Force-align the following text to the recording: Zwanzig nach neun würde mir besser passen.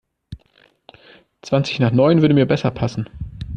Zwanzig 1.43 1.77
nach 1.79 1.91
neun 1.91 2.21
würde 2.23 2.33
mir 2.33 2.47
besser 2.47 2.71
passen. 2.71 3.07